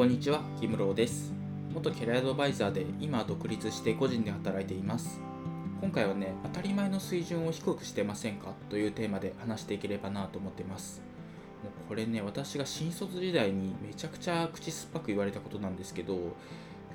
[0.00, 1.30] こんにちは、キムローです。
[1.74, 5.20] 元キャリアアドバイザーで今独立して個人で働いています。
[5.82, 8.54] 今回はね、当たり前の水準を低くしてませんか？
[8.70, 11.02] というテーマで話していければなと思っています。
[11.62, 16.34] もうこれね、私が新卒時代にめちゃくちゃ口酸っぱく言われたことなんですけど、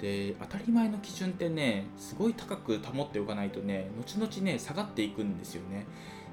[0.01, 5.85] で当たり前の基準ってね、すごい高く保っておかないとね、後々ね、下がっていくんですよね。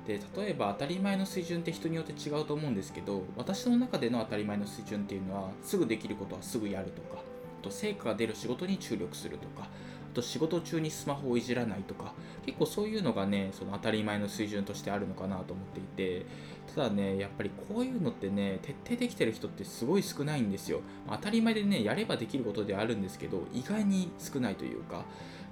[0.06, 7.22] で例えば当たり前の水準って人によって違うと思うんですけど私の中での当たり前の水準っていうのはすぐできることはすぐやるとか
[7.60, 9.68] あと成果が出る仕事に注力するとか
[10.12, 12.12] と仕事中にスマホをいじらないとか
[12.44, 16.26] 結構そういうのがねその当たり前の水準としてあるのかなと思っていて
[16.74, 20.80] ただねやっぱりこういうのってね徹底できてる人ってすごい少ないんですよ。
[21.08, 25.04] 当たり前でねやればできることではあるんですけど意外に少ないというか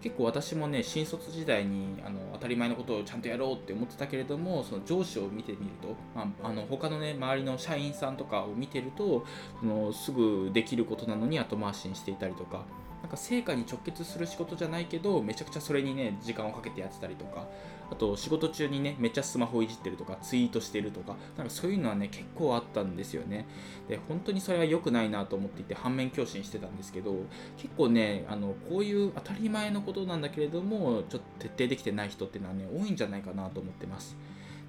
[0.03, 9.27] 結構私もね新卒時代にあの当たり前のことをちゃんとやろうって思ってたけれどもその上司を見てみると、まあ、あの他のね周りの社員さんとかを見てると
[9.61, 12.65] そのすぐできることなのに後回しにしていたりとか
[13.03, 17.47] なんか成果に直結する仕事じゃないけどめちゃくちゃそれにね時間をかけてやってたりとか
[17.91, 23.47] あと仕事中にねめっちゃスマホいじってるとかツイートしてるとかなんかそういうのはね結構あったんですよね。
[23.89, 27.15] で本当にそれは良くないなと思っていて反面教師にしてたんですけど
[27.57, 34.17] 結構ねあのこういう当たり前のことなんだけれどもちょっと徹底できてない人っていうのはね多いんじゃないかなと思ってます。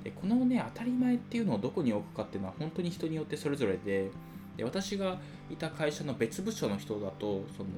[0.03, 4.09] でこのね当たり前っていうのをどこに置くかっていうのは本当に人によってそれぞれで
[4.61, 5.17] で私が
[5.49, 7.69] いた会社の別部署の人だとその、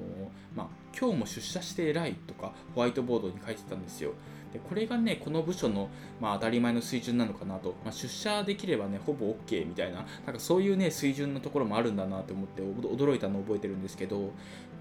[0.54, 0.68] まあ、
[0.98, 4.12] 今日も出社して偉いとかホワイトボードに書いてたんですよ。
[4.52, 14.32] でこれがねこの部署の、まあ、当たり前の水準なのかなと、まあ、出社できればねほぼ OK みたいななんかそういうね水準のところもあるんだなと思って驚いたのを覚えてるんですけど。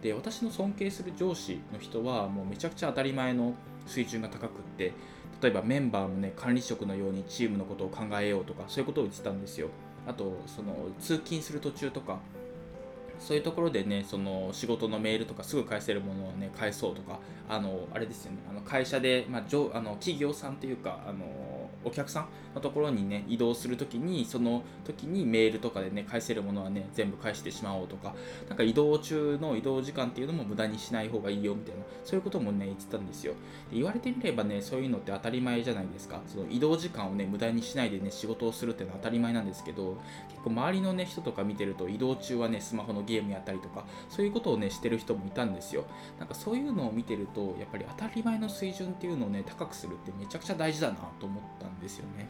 [0.02, 3.54] で私の尊敬する上司の人はもうめちゃくちゃ当たり前の
[3.86, 4.92] 水準が高くって
[5.40, 9.68] 例えばメンバーもね管理職のようにチームのことを考えようとかそういうことを言ってたんですよ。
[10.06, 12.18] あとその通勤する途中とか
[13.18, 21.24] そういうところでねその仕事のメールとかすぐ返せるものをね返そうとかあのあれですよねあの会社で、まあ、あの企業さんというかあの
[21.84, 28.14] お客さんのところにね移動するときにその時にメールとかでね返せるものはね全部返してしまおうとか
[28.48, 33.34] なんか移動中の移動時間っていうのも無駄にしない方がいいよみたいなそういうこともね言ってたんですよ。
[33.70, 36.20] で言われてみればねそういうのって当たり前じゃないですか。
[36.26, 45.84] その移動時間をね無駄にしないでね仕事をするっていうのは当たり前なんですけど結構周りのね人とか見てると移動中はねスマホのゲームやったりとかそういうことをねしてる人もいたんですよ。
[46.18, 52.26] なんかそういうのを見てるとやっぱり当たり前の水準っていうのをね高くするってめちゃくちゃ大事だなと思ったんですよね。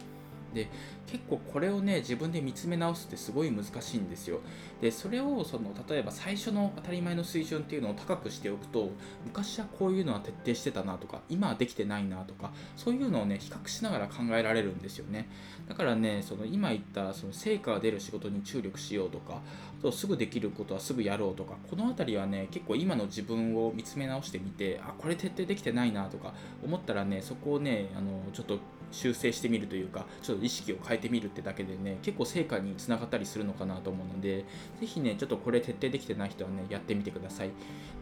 [0.53, 0.69] で
[1.07, 4.39] 結構これをね自分で見つめ直すってすごい難しいんですよ。
[4.81, 8.91] でそれをその例えば最初の当たり前の水準っていうのを高くしておくと
[9.25, 15.29] 昔はこういうのは徹底してたなとか今はできてないなとかそういうのをね比較しながら考えられるんですよね。
[15.67, 19.41] だからねその今言ったその成果が出る仕事に注力しようとか
[19.79, 26.33] あとすぐできることはすぐやろうとかこの辺りはね結構今の自分を見つめ直してみてあこれ徹底できてないなとか
[26.63, 28.59] 思ったらねそこをねあのちょっと
[28.91, 34.45] 修正してみるというかちょっと意識を変えてみるってだけでね結構成果につながったりするのかなと思うので
[34.79, 37.51] 是非ねちょっとこれ徹底できてない人はねやってみてください。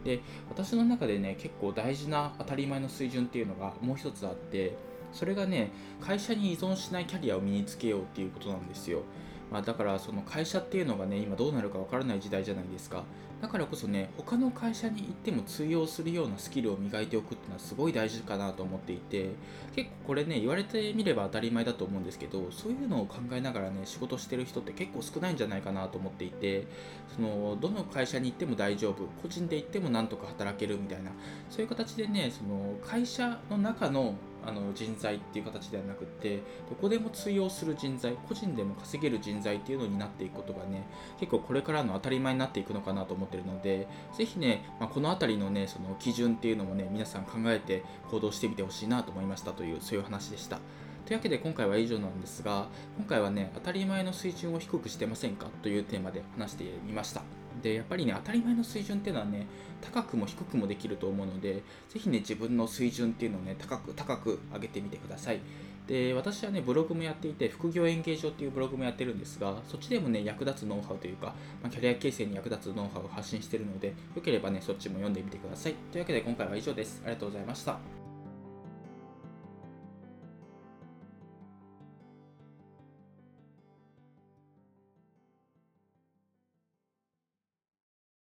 [0.04, 4.76] で私の中でね結構大事な当たり前の水準っていうのがもう一つあって
[5.12, 5.70] それがね
[6.00, 9.02] 会社に依存しないキャリアを身につけようっていうことなんですよ。
[9.50, 13.04] まあ、だからその会社っていうのがね今どうなるかわからない時代じゃないですか。
[13.42, 19.30] だからこそね他の会社に行っても通用するようなスキルを磨いておくっていうのはすごい大事かなと思っていて
[19.74, 26.68] 結構これね言われてみれば当たり前だと思うんですけどそういうのを考えながらね仕事してる人って結構少ないんじゃないかなと思っていて
[27.16, 31.10] そのどの会社に行っても大丈夫個人で行ってもなんとか働けるみたいな
[31.50, 34.14] そういう形でねその会社の中の
[34.44, 40.84] あの人材っていう形ではなくてどこでも通用する人材個人でも稼げる人材っていうのになっていくことがね
[41.18, 43.86] 結構これからの当たり前になっていくのかなと思ってるので
[44.16, 50.58] ぜひね、まあ、この辺りのねその基準っていうのもね皆さん考えて行動してみてほしいなと思いましたというそういう話でした。
[51.04, 59.46] というわけで今回は以上なんですが今回はね当たり前の水準を低くしてませんかというテーマで話してみましたでやっぱりね当たり前の水準っていうのはね
[59.80, 65.40] 高くも低くもできると思うのでぜひね自分の水準っていうのをね高く高く上げてみてください。
[65.86, 75.74] で私はねブログもやっていて副業演芸場っていうブログもやってるんですがそっちでもね役立つノウハウというか、まあ、キャリア形成に役立つノウハウを発信してるのでよければねそっちも読んでみてください。
[75.90, 77.02] というわけで今回は以上です。
[77.04, 78.01] ありがとうございました。